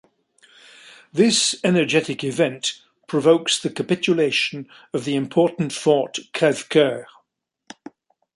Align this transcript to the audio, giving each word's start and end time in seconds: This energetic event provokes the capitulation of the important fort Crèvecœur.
This 1.13 1.53
energetic 1.63 2.23
event 2.23 2.81
provokes 3.05 3.59
the 3.59 3.69
capitulation 3.69 4.67
of 4.95 5.05
the 5.05 5.13
important 5.15 5.71
fort 5.73 6.17
Crèvecœur. 6.33 7.05